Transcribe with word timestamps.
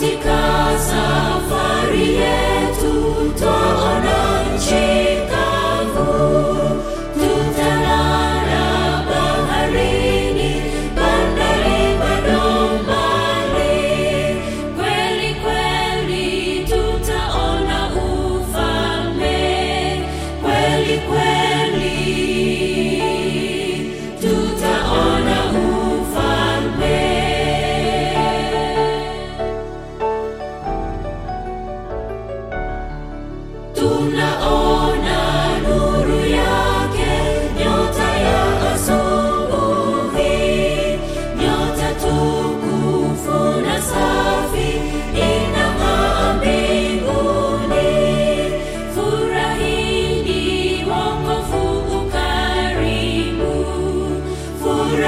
de 0.00 0.16
casa. 0.18 1.17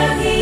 Elohim. 0.01 0.40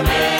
Ebitame 0.00 0.39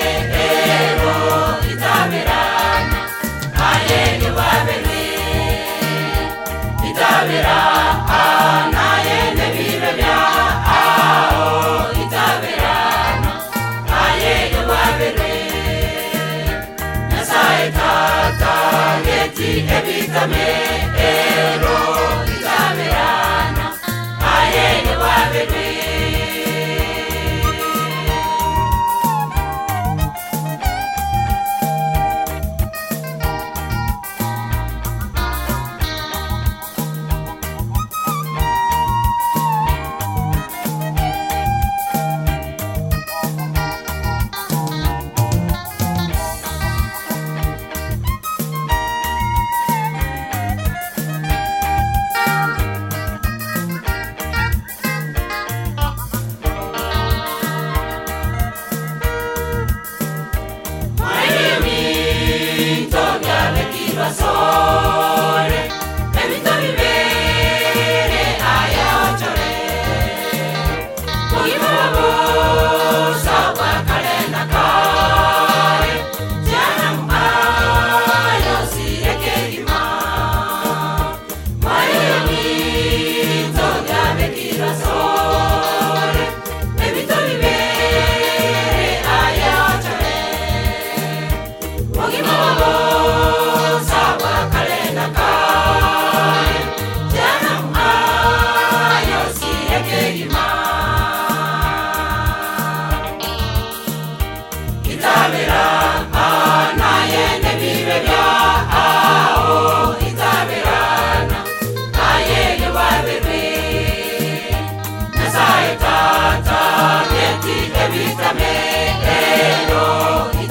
ebitame 20.23 20.70